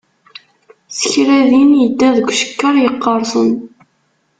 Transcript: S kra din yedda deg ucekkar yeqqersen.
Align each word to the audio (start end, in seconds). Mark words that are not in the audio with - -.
S 0.97 1.01
kra 1.11 1.37
din 1.49 1.71
yedda 1.81 2.09
deg 2.15 2.27
ucekkar 2.31 2.75
yeqqersen. 2.79 3.51